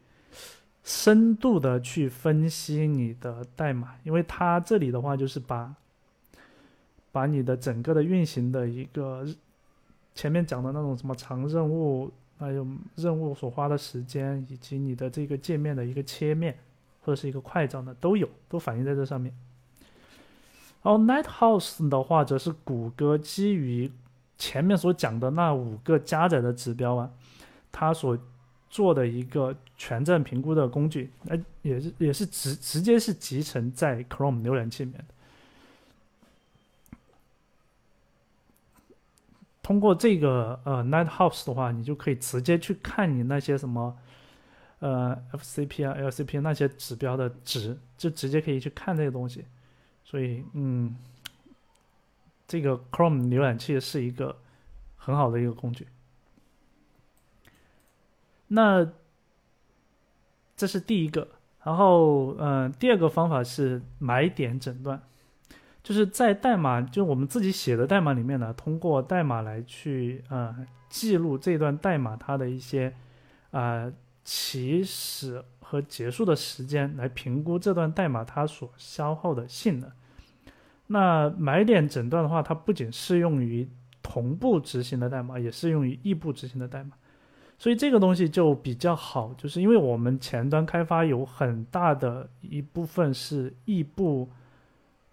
[0.84, 5.74] 深度的去分析你的代码，因为它这里的话就是把
[7.10, 9.26] 把你的整个的运行的一个。
[10.18, 16.58] 前面讲的那种什么长任务，还有任务所花的时间，以及你的这个界面的一个切面
[17.02, 19.32] 或者是一个快照呢，都有，都反映在这上面。
[20.82, 23.92] 然后 Nighthouse 的话，则是谷歌基于
[24.36, 27.08] 前面所讲的那五个加载的指标啊，
[27.70, 28.18] 它所
[28.68, 35.14] 做的一个全站评估的工具，那也是也是直直接是集成在 Chrome 浏览器里面的。
[39.68, 43.94] 通过这个呃 Nighthouse 的话，你就可以直接去看你那些什么
[44.78, 49.44] 呃 FCP 啊 LCP 那些指标的值，就直接可以去看这些东西。
[50.04, 50.96] 所以嗯，
[52.46, 54.34] 这个 Chrome 浏览器是一个
[54.96, 55.86] 很好的一个工具。
[58.46, 58.90] 那
[60.56, 61.28] 这是第一个，
[61.62, 65.02] 然后嗯，第二个方法是买点诊断。
[65.88, 70.54] 就是在代码，就是我们自己写的代码里面呢，通过代码来去呃
[70.90, 72.92] 记录这段代码它的一些
[73.52, 73.90] 啊
[74.22, 79.90] 起始和结束的时间，来评估这段代码它所消耗的性能。
[80.88, 83.66] 那买点诊断的话，它不仅适用于
[84.02, 86.90] 同步执行的代码，也适用于异步执行的代码。
[87.58, 94.28] 所以这个东西就比较好，就是因为我们前端开发有很大的一部分是异步，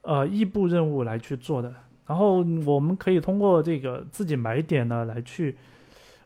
[0.06, 1.74] 呃，异步任务来去做的。
[2.06, 5.58] 然后我们可以通过这个自己买点呢来去，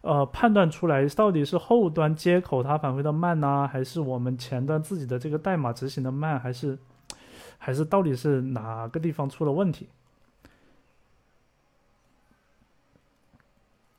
[0.01, 6.77] 呃，判断出来到底是后端接口它返回的慢呢，还是我们前端自己的这个代码执行的慢，还是
[7.57, 9.87] 还是到底是哪个地方出了问题？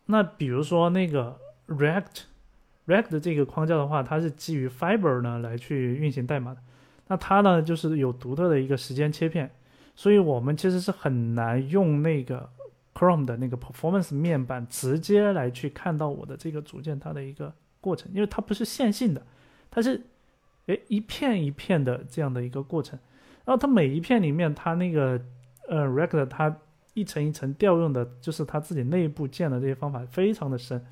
[0.05, 1.39] 那比如说那个
[1.69, 6.61] React，React 这个框架的话，它是基于 Fiber 呢来去运行代码的，
[7.07, 9.51] 那它呢就是有独特的一个时间切片。
[10.01, 12.49] 所以我们其实是很难用那个
[12.95, 19.21] Chrome 的那个 Performance 面板直接来去看到我的这个组件它的一个过程，因为它不是线性的，
[19.71, 20.01] 它是
[20.69, 22.99] 哎一片一片的这样的一个过程，
[23.45, 25.21] 然后它每一片里面它那个
[25.69, 26.57] 呃 React 它
[26.95, 30.83] 一层一层调用的就是它自己内部建的这些方法非常的深，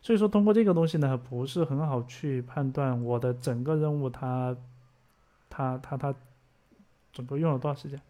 [0.00, 4.56] 所以说通过这个东西呢不是很好去判断我的整个任务它
[5.50, 6.14] 它它它
[7.12, 8.00] 整个用了多少时间。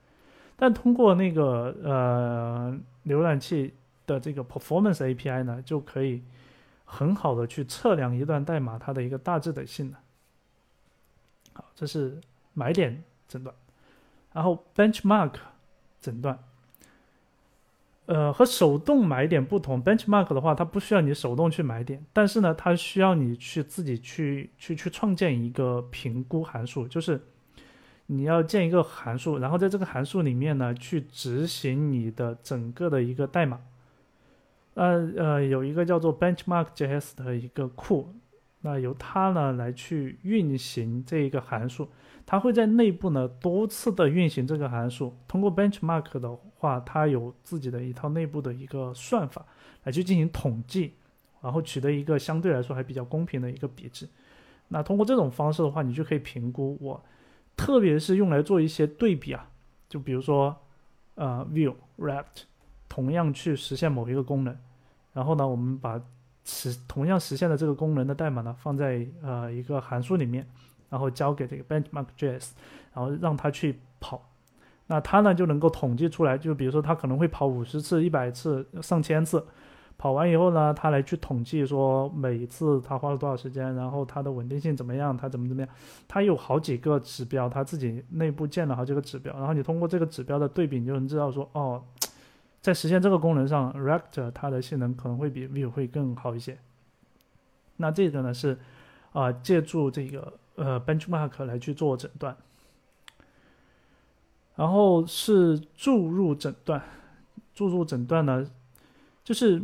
[0.57, 3.75] 但通过那个呃浏览器
[4.07, 6.23] 的这个 performance API 呢，就可以
[6.85, 10.01] 很好的去测量一段代码它的一个大致的性能。
[11.55, 12.21] 好，这是
[12.53, 13.55] 买点诊断，
[14.33, 15.33] 然后 benchmark
[16.01, 16.39] 诊断，
[18.07, 27.21] 呃，和手动买点不同，benchmark 的话它不需要你手动去买点，但是呢，它需要你去自己去去去创建一个评估函数，就是。
[28.07, 33.61] 你要建一个函数，然后在这个函数里面呢，去执行你的整个的一个代码。
[34.75, 38.13] 呃呃，有一个叫做 benchmark.js 的一个库，
[38.61, 41.89] 那由它呢来去运行这一个函数，
[42.27, 45.17] 它会在内部呢多次的运行这个函数。
[45.29, 49.47] 通过 benchmark 的话，它有自己的一套内部的一个算法
[49.85, 50.95] 来去进行统计，
[51.41, 54.09] 然后取得一个相对来说还比较公平的一个比值。
[54.69, 57.03] 那通过这种方式的话，你就可以评估我。
[57.57, 59.49] 特别是用来做一些对比啊，
[59.89, 60.57] 就比如说，
[61.15, 62.43] 呃，Vue、React
[62.89, 64.57] 同样去实现某一个功能，
[65.13, 66.01] 然后呢，我们把
[66.45, 70.47] 实同样实现的这个功能的代码呢放在呃一个函数里面，
[70.91, 72.51] 然后交给这个 Benchmark.js，
[72.93, 74.31] 然后让它去跑，
[74.87, 79.45] 那它呢就能够统计出来，就比如说它可能会跑五十次、一百次、上千次。
[79.97, 85.71] 跑完以后呢，他来去统计说每次他花了多少时间，然后他的稳定性怎么样，他怎么怎么样，
[86.07, 91.83] 他有好几个指标，他自己内部建了好几个指标，然后你通过这个指标的对比，你就能知道说哦，
[92.61, 96.59] 在实现这个功能上，React 它的性能可能会比 View 会更好一些。
[97.77, 98.59] 那这个呢是
[99.13, 102.37] 啊，借助这个呃 benchmark 来去做诊断，
[104.57, 106.83] 然后是注入诊断，
[107.55, 108.47] 注入诊断呢
[109.23, 109.63] 就是。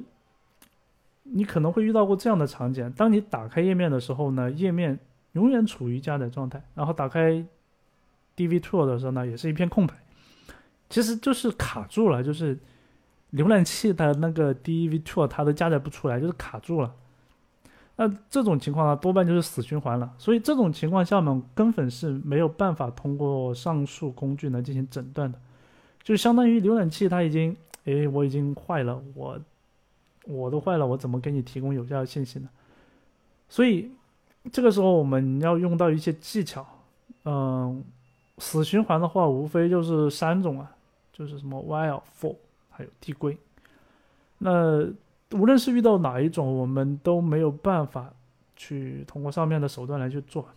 [1.33, 4.99] 你可能会遇到过这样的场景：当你打开页面的时候呢，页面
[5.33, 7.45] 永远处于加载状态；然后打开
[8.37, 9.95] DVTool 的时候呢，也是一片空白。
[10.88, 12.59] 其实就是卡住了，就是
[13.33, 16.93] 浏览器的那个 DVTool 它都加载不出来，就是卡住了。
[17.97, 20.12] 那这种情况呢，多半就是死循环了。
[20.19, 25.38] 所以这种情况下呢，根本是没有办法通过上述工具来进行诊断的，
[26.03, 29.38] 就相当于浏览器它已经，哎，我已经坏了，我。
[30.25, 32.49] 我都坏了，我怎么给你提供有效的信息呢？
[33.49, 33.91] 所以
[34.53, 36.67] 这个时候我们要用到一些技巧。
[37.25, 37.85] 嗯，
[38.39, 40.73] 死循环的话，无非就是三种啊，
[41.13, 42.37] 就是什么 while、for，
[42.71, 43.37] 还有递归。
[44.39, 44.87] 那
[45.33, 48.13] 无论是遇到哪一种，我们都没有办法
[48.57, 50.49] 去通过上面的手段来去做。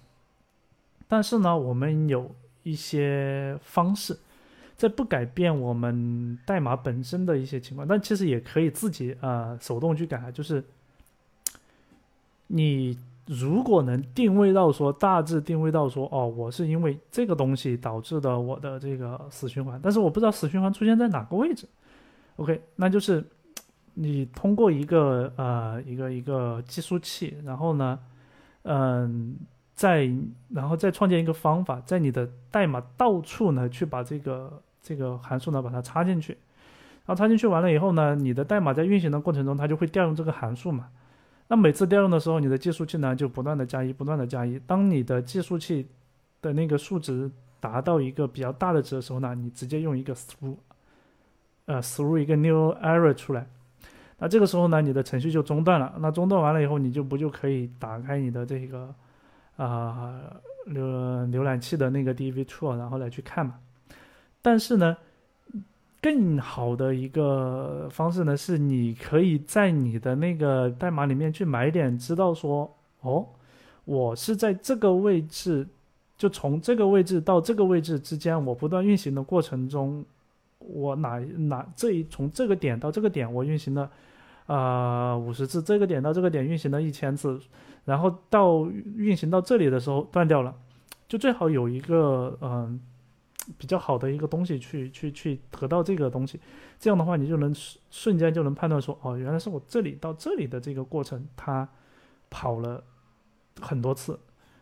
[1.08, 4.18] 但是呢，我们有一些方式。
[4.84, 10.30] 在不改变我们代码本身的一些情况，但其实也可以自己啊手动去改。
[10.30, 10.62] 就是
[12.48, 21.66] 你如果能定位到说大致定位到说哦，我是因为这个东西导致的我的这个死循环，但是我不知道死循环出现在哪个位置。
[22.36, 23.26] OK，那就是
[23.94, 27.98] 你通过一个呃一个一个计数器，然后呢，
[28.64, 29.38] 嗯，
[29.76, 30.12] 再
[30.50, 34.62] 然后再创建一个方法，在你的代码到处呢去把这个。
[34.84, 36.34] 这个函数呢，把它插进去，
[37.06, 40.90] 然后插进去完了以后呢，你的代码在运行的过程中，它就会调用这个函数嘛。
[41.48, 44.60] 那每次调用的时候，你的计数器呢就不断的加一，不断的加一。
[44.68, 45.88] 当你的计数器
[46.42, 50.58] 的那个数值达到一个比较大的值的时候呢，你直接用一个 through，
[51.66, 53.48] 呃，through 一个 new error 出来。
[54.20, 55.96] 那这个时候呢，你的程序就中断了。
[56.00, 58.94] 那中断完了以后，你就不就可以打开你的这个
[59.58, 60.22] 啊
[60.68, 63.56] 浏浏览器的那个 DVTool，然后来去看嘛。
[64.44, 64.98] 但是呢，
[66.02, 72.70] 更好的一个方式呢，是你可以在你的那个代码里面去买点，知道说，
[73.00, 73.26] 哦，
[73.86, 75.66] 我是在这个位置，
[76.18, 80.04] 就从这个位置到这个位置之间，我不断运行的过程中，
[80.60, 83.90] 我哪哪这一从这个点到这个点，我运行了，
[84.48, 87.40] 呃，五十次，这个点到这个点运行了一千次，
[87.86, 88.66] 然后到
[88.98, 90.54] 运行到这里的时候断掉了，
[91.08, 92.78] 就最好有一个嗯。
[93.58, 96.40] 比较好的一个东西去去去得到这个东西，
[96.80, 97.54] 这样的话你就能
[97.90, 101.68] 瞬间就能判断说，哦，原来是我这里到这里的这个过程，它
[102.30, 102.82] 跑了
[103.60, 104.18] 很多次，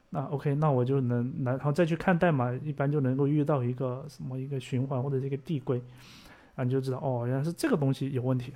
[0.09, 5.79] 那 OK，那我就能然后再去看代码，一般就能够遇到一个什么一个循环或者这个递归，
[6.55, 8.53] 啊，你就知道哦，原来是这个东西有问题。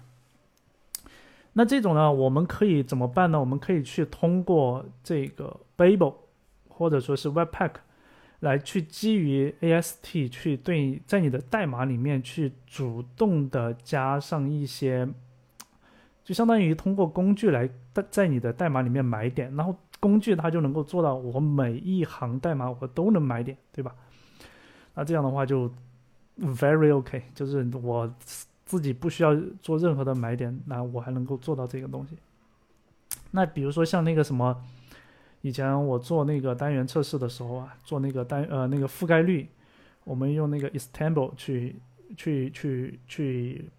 [1.53, 3.39] 那这种呢，我们可以怎么办呢？
[3.39, 6.15] 我们可以去通过这个 Babel
[6.67, 7.71] 或者说是 Webpack。
[8.45, 15.09] 来去基于 AST 去对在你的代码里面去主动的加上一些，
[16.23, 23.95] 就相当于通过工具来在在你的代码里面买点，然后工具它就能够做到我每一行代码我都能买点，对吧？
[24.93, 25.67] 那这样的话就
[26.39, 28.13] very OK，就是我
[28.63, 32.15] 自己不需要做任何的买点，那我还能够做到这个东西。
[33.31, 34.63] 那比如说像那个什么。
[35.45, 39.47] 以前我做那个单元测试的时候啊，做那个单呃那个覆盖率，
[40.03, 41.75] 我们用那个 Istanbul 去
[42.17, 43.69] 去去去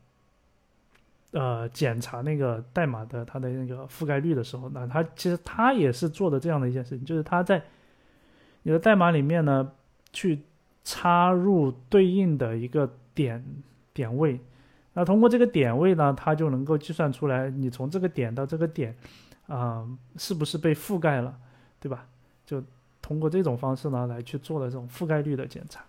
[1.33, 7.61] 呃检查那个代码的它的那个覆盖率的时候，那它其实它也是做的这样的一件事情，就是它在
[8.63, 9.73] 你的代码里面呢
[10.13, 10.39] 去
[10.85, 13.45] 插入对应的一个点
[13.93, 14.39] 点位，
[14.93, 18.97] 那通过这个点位呢，它就能够计算出来你从这个点到这个点
[19.49, 19.85] 啊
[20.17, 21.37] 是不是被覆盖了。
[21.81, 22.07] 对吧？
[22.45, 22.63] 就
[23.03, 25.85] 通过这种方式呢来去做的这种覆盖率的检查。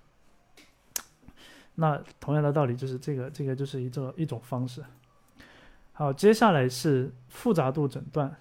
[1.75, 4.83] 那同样的道理就是这个，这个就是一个一种方式。
[5.93, 8.35] 好，接下来是复杂度诊断。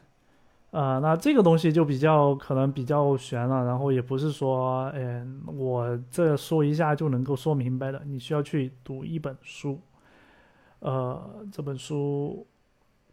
[0.70, 8.02] 呃，那这个东西就比较可能比较悬了，然后也不是说，嗯，我这说一下就能够说明白的。
[8.04, 9.80] 你需要去读一本书。
[10.80, 12.46] 呃，这本书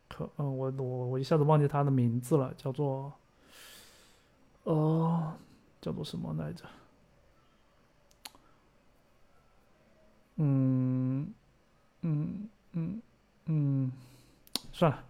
[0.09, 3.11] 可，嗯，我我我一下子忘记它的名字了，叫做。
[4.63, 5.33] 哦，
[5.81, 6.63] 叫做什么来着？
[10.37, 11.31] 嗯
[12.01, 13.01] 嗯嗯
[13.45, 13.91] 嗯，
[14.71, 15.03] 算了，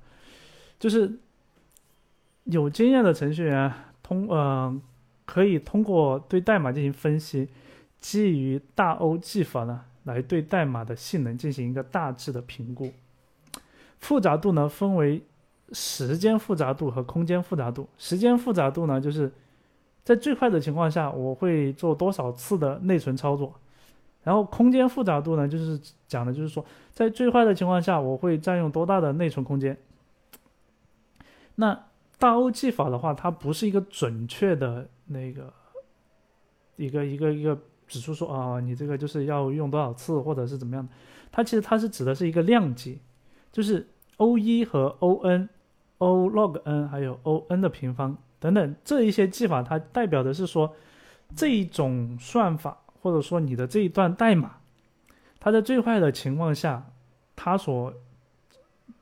[0.77, 1.17] 就是
[2.45, 4.75] 有经验的程序员通呃
[5.25, 7.47] 可以通过对代码进行分析，
[7.99, 12.91] 基于大 O 技法呢，来对代码的性能进行一个大致的评估。
[13.99, 15.23] 复杂度呢分为
[15.71, 17.87] 时间复杂度和空间复杂度。
[17.97, 19.31] 时间复杂度呢就是。
[20.03, 23.53] 在最快的情况下，我会做多少次的内存操作？
[24.23, 29.77] 然后空间复杂度呢，就是讲的就是说，在最坏的情况下，我会占用多大的内存空间？
[31.55, 31.87] 那
[32.17, 35.53] 大 O 技法的话，它不是一个准确的那个
[36.77, 40.91] 一个一个一个指出说啊，你这个就是要用多少次或者是怎么样的？
[41.31, 42.99] 它其实它是指的是一个量级，
[43.51, 43.87] 就是
[44.17, 48.17] O 一和 O N，O log n 还有 O n 的平方。
[48.43, 50.75] 等等，这一些技法它代表的是说，
[51.33, 54.57] 这一种算法或者说你的这一段代码，
[55.39, 56.85] 它在最坏的情况下，
[57.37, 57.93] 它所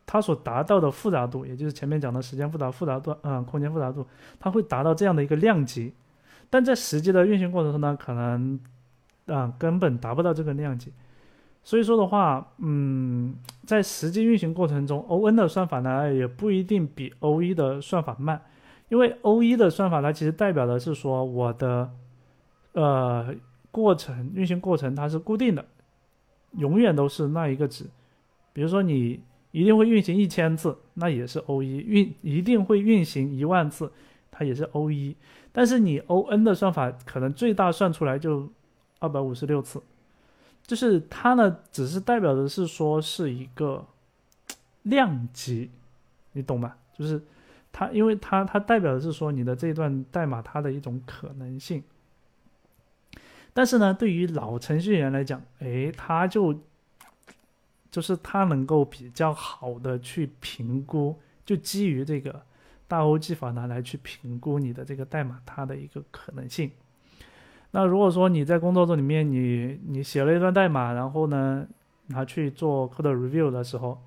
[0.05, 4.05] 它所达到的复杂度，也就是前面讲的时间复杂复杂度，嗯，空间复杂度，
[4.39, 5.91] 它会达到这样的一个量级，
[6.51, 8.59] 但在实际的运行过程中呢，可能
[9.25, 10.93] 啊根本达不到这个量级，
[11.63, 13.33] 所以说的话，嗯，
[13.65, 18.39] 在实际运行过程中，O N 的算法呢也不一定比 O 一的算法慢。
[18.91, 21.89] 因为 O 一的算法，它其实代表的是说我的，
[22.73, 23.33] 呃，
[23.71, 25.63] 过程运行过程它是固定的，
[26.57, 27.85] 永远都是那一个值。
[28.51, 29.21] 比如说你
[29.51, 33.89] 一定会运行一千次，那也是 O 一运一定会运行一万次，
[34.29, 35.15] 它也是 O 一。
[35.53, 38.49] 但是你 O N 的算法可能最大算出来就
[38.99, 39.81] 二百五十六次，
[40.63, 43.85] 就是它呢只是代表的是说是一个
[44.83, 45.71] 量级，
[46.33, 46.77] 你懂吧？
[46.93, 47.21] 就是。
[47.71, 51.83] 它，因为它它代表的是说你的这段代码它的一种可能性，
[53.53, 56.57] 但是呢，对于老程序员来讲，哎，他就
[57.89, 62.41] 就是他能够比较好的去评估，就基于这个
[62.87, 66.71] 大 O 技法呢来去评估你的这个代码它的一个可能性。
[67.71, 71.65] 那如果说你在工作中里面你你写了一段代码，然后呢
[72.07, 74.01] 拿去做 code review 的时候，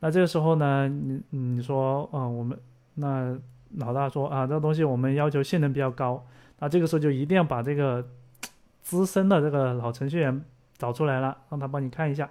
[0.00, 2.58] 那这个时候呢，你你说啊，我们
[2.96, 3.38] 那
[3.76, 6.26] 老大说啊，这个东西我们要求性能比较高，
[6.58, 8.06] 那这个时候就一定要把这个
[8.82, 10.44] 资深的这个老程序员
[10.76, 12.28] 找出来了，让他帮你看一下，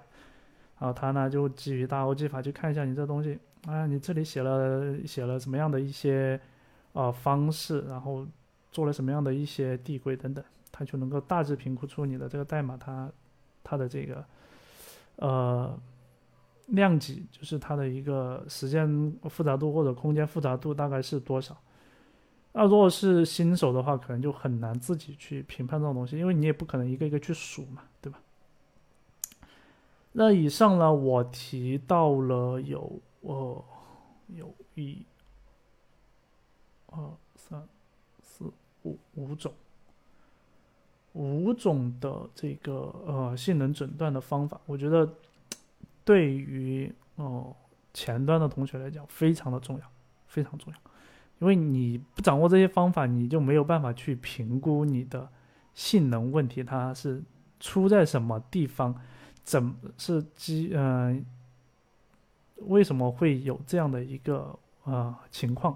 [0.79, 6.39] 然后他呢就基于大 O 技法去看一下你这东西啊，你这里写了写了什么样的一些
[6.93, 8.25] 呃方式，然后
[8.71, 13.09] 做了什么样的一些递归等等，他就能够大致评估出你的这个代码它
[13.63, 14.25] 它的这个
[15.17, 15.77] 呃
[16.67, 21.55] 量级，就是它的一个时间复杂度或者空间复杂度大概是多少。
[22.53, 28.19] 那如果是新手的话，可能就很难自己去评判这种东西，因为你也不可能一个一个去数嘛，对吧？
[30.13, 33.65] 那以上呢，我提到了有呃
[34.27, 35.05] 有一、
[36.87, 36.97] 二、
[37.35, 37.67] 三、
[38.23, 38.45] 四、
[38.83, 39.51] 五五种
[41.11, 42.73] 五种的这个
[43.05, 45.13] 呃性能诊断的方法，我觉得
[46.05, 47.53] 对于哦
[47.93, 49.91] 前端的同学来讲非常的重要，
[50.27, 50.79] 非常重要。
[51.39, 55.27] 因为你不掌握这些方法，你就没有办法去评估你的
[55.73, 57.21] 性能问题，它是
[57.59, 58.95] 出在什么地方，
[59.43, 61.25] 怎是基嗯，
[62.57, 65.75] 为什么会有这样的一个呃情况？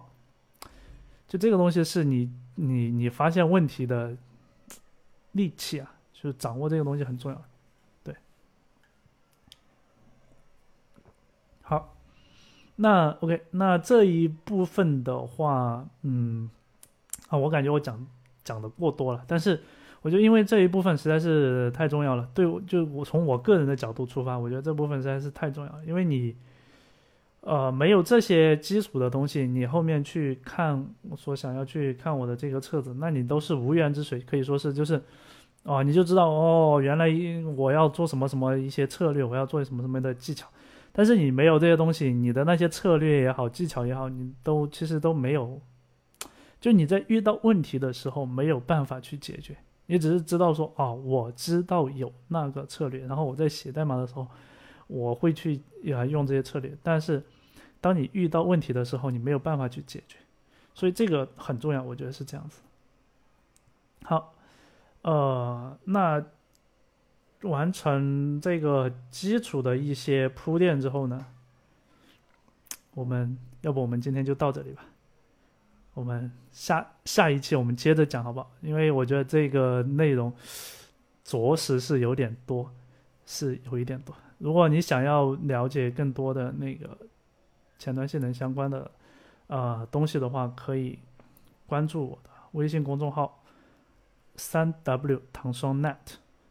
[1.28, 4.16] 就这个东西是你你你发现问题的
[5.34, 7.46] 利器啊，就是掌握这个东西很重要，
[8.02, 8.16] 对，
[11.62, 11.96] 好。
[12.82, 16.50] 那 OK，那这一部分的话，嗯，
[17.28, 18.08] 啊，我感觉我讲
[18.42, 19.60] 讲的过多了，但是
[20.02, 26.34] 我觉得因为这一部分实在是太重要了，对，就我从我个人的角度出发，我觉得这部分实在是太重要了，因为你，
[27.42, 35.04] 呃，没有这些基础的东西，你后面去看我所想要去看我的这个册子，那你都是无源之水，可以说是就是，
[35.64, 37.10] 哦，你就知道哦，原来
[37.58, 40.48] 我要做什么什么一些策略，我要做什么什么的技巧。
[40.92, 45.62] 但是你没有这些东西，你的那些策略也好，技巧也好，你都其实都没有。
[46.60, 54.28] 就你在遇到问题的时候没有办法去解决，你只是知道说，哦，我知道有那个策略，然后我在写代码的时候，
[54.88, 55.62] 我会去
[55.94, 56.76] 啊用这些策略。
[56.84, 57.24] 但是
[57.80, 60.18] 当你遇到问题的时候，你没有办法去解决，
[60.74, 62.62] 所以这个很重要，我觉得是这样子。
[64.04, 64.34] 好，
[65.04, 66.24] 呃，那。
[67.44, 71.26] 完成这个基础的一些铺垫之后呢，
[72.94, 74.86] 我们要不我们今天就到这里吧。
[75.94, 78.52] 我们下下一期我们接着讲好不好？
[78.62, 80.34] 因为我觉得这个内容
[81.24, 82.70] 着实是有点多，
[83.26, 84.16] 是有一点多。
[84.38, 86.98] 如果你想要了解更多的那个
[87.78, 88.92] 前端性能相关的
[89.48, 91.00] 呃东西的话，可以
[91.66, 93.44] 关注我的微信公众号
[94.36, 95.96] 三 W 糖霜 Net，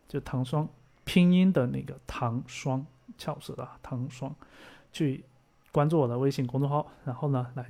[0.09, 0.68] 就糖霜。
[1.09, 2.84] 拼音的那个糖霜
[3.16, 4.30] 翘舌的糖霜，
[4.92, 5.24] 去
[5.72, 7.64] 关注我的微信公众号，然后呢，来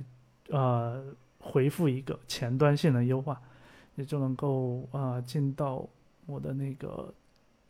[0.49, 1.01] 呃
[1.39, 3.41] 回复一个前端性能优化，
[3.95, 5.87] 也就能够啊进到
[6.25, 7.13] 我的那个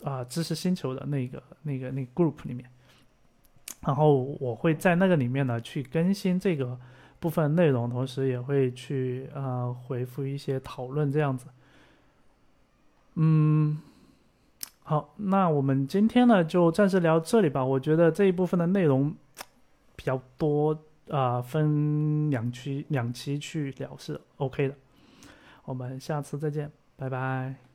[0.03, 2.67] 啊知识星球的那个那个那个 group 里面，
[3.81, 6.79] 然后我会在那个里面呢去更新这个
[7.19, 11.45] 部分内容，同时也会去啊回复一些讨论这样子，
[13.13, 13.79] 嗯。
[14.89, 17.63] 好，那我们今天呢就暂时聊这里吧。
[17.63, 19.15] 我觉得这一部分的内容
[19.95, 20.75] 比较多
[21.09, 24.73] 啊，分两期两期去聊是 OK 的。
[25.65, 27.68] 我们下次再见，拜拜。